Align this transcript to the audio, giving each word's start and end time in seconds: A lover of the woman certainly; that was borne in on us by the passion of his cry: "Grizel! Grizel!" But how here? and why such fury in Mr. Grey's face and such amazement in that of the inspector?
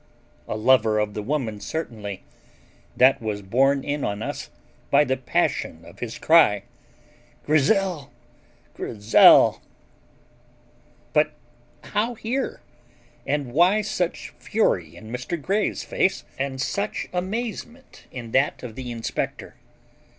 A 0.47 0.57
lover 0.57 0.97
of 0.97 1.13
the 1.13 1.21
woman 1.21 1.59
certainly; 1.59 2.23
that 2.97 3.21
was 3.21 3.43
borne 3.43 3.83
in 3.83 4.03
on 4.03 4.23
us 4.23 4.49
by 4.89 5.03
the 5.03 5.15
passion 5.15 5.85
of 5.85 5.99
his 5.99 6.17
cry: 6.17 6.63
"Grizel! 7.45 8.11
Grizel!" 8.73 9.61
But 11.13 11.33
how 11.83 12.15
here? 12.15 12.61
and 13.27 13.53
why 13.53 13.81
such 13.81 14.31
fury 14.39 14.95
in 14.95 15.11
Mr. 15.11 15.39
Grey's 15.39 15.83
face 15.83 16.23
and 16.39 16.59
such 16.59 17.07
amazement 17.13 18.05
in 18.09 18.31
that 18.31 18.63
of 18.63 18.73
the 18.73 18.89
inspector? 18.91 19.53